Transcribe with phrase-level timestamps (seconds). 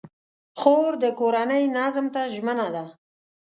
[0.59, 2.83] خور د کورنۍ نظم ته ژمنه ده.